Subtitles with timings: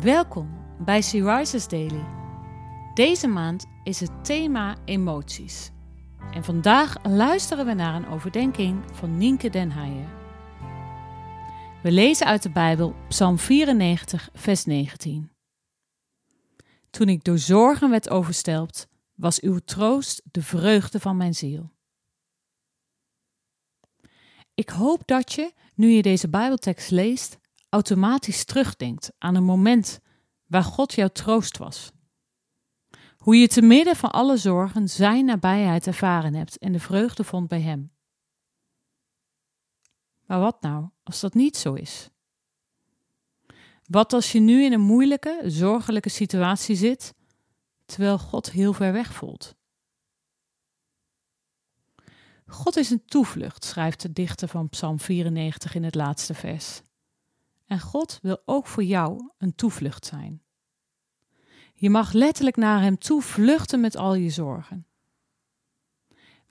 [0.00, 2.04] Welkom bij Sea Rises Daily.
[2.94, 5.70] Deze maand is het thema emoties.
[6.32, 10.08] En vandaag luisteren we naar een overdenking van Nienke den Heijer.
[11.82, 15.30] We lezen uit de Bijbel Psalm 94, vers 19.
[16.90, 21.70] Toen ik door zorgen werd overstelpt, was uw troost de vreugde van mijn ziel.
[24.54, 27.37] Ik hoop dat je, nu je deze Bijbeltekst leest,
[27.68, 30.00] automatisch terugdenkt aan een moment
[30.46, 31.90] waar God jouw troost was.
[33.16, 37.48] Hoe je te midden van alle zorgen Zijn nabijheid ervaren hebt en de vreugde vond
[37.48, 37.92] bij Hem.
[40.26, 42.10] Maar wat nou als dat niet zo is?
[43.84, 47.14] Wat als je nu in een moeilijke, zorgelijke situatie zit,
[47.86, 49.56] terwijl God heel ver weg voelt?
[52.46, 56.82] God is een toevlucht, schrijft de dichter van Psalm 94 in het laatste vers.
[57.68, 60.42] En God wil ook voor jou een toevlucht zijn.
[61.74, 64.86] Je mag letterlijk naar Hem toe vluchten met al je zorgen.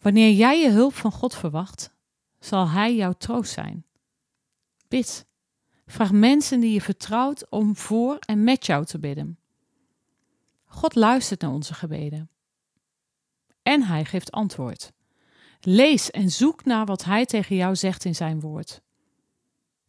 [0.01, 1.93] Wanneer jij je hulp van God verwacht,
[2.39, 3.85] zal Hij jouw troost zijn.
[4.87, 5.25] Bid.
[5.85, 9.39] Vraag mensen die je vertrouwt om voor en met jou te bidden.
[10.65, 12.29] God luistert naar onze gebeden.
[13.63, 14.91] En Hij geeft antwoord.
[15.59, 18.81] Lees en zoek naar wat Hij tegen jou zegt in Zijn woord.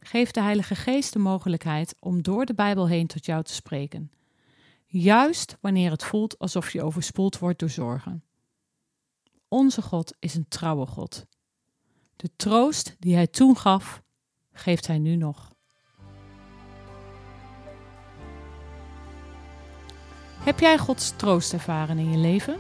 [0.09, 4.13] Geef de Heilige Geest de mogelijkheid om door de Bijbel heen tot jou te spreken,
[4.87, 8.25] juist wanneer het voelt alsof je overspoeld wordt door zorgen.
[9.49, 11.27] Onze God is een trouwe God.
[12.17, 14.03] De troost die Hij toen gaf,
[14.53, 15.53] geeft Hij nu nog.
[20.39, 22.57] Heb jij Gods troost ervaren in je leven?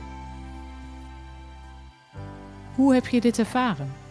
[2.75, 4.08] Hoe heb je dit ervaren?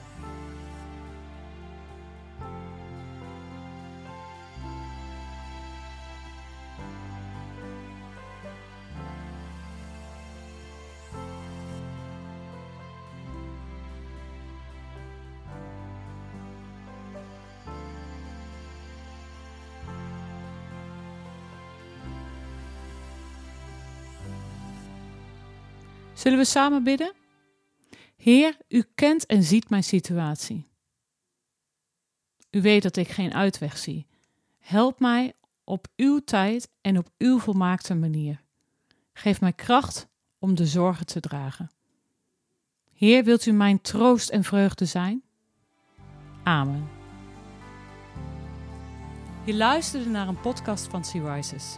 [26.17, 27.14] Zullen we samen bidden?
[28.16, 30.67] Heer, u kent en ziet mijn situatie.
[32.52, 34.08] U weet dat ik geen uitweg zie.
[34.60, 35.33] Help mij
[35.64, 38.44] op uw tijd en op uw volmaakte manier.
[39.14, 40.08] Geef mij kracht
[40.39, 41.72] om de zorgen te dragen.
[42.94, 45.23] Heer, wilt u mijn troost en vreugde zijn?
[46.44, 46.89] Amen.
[49.45, 51.78] Je luisterde naar een podcast van Sea Rises.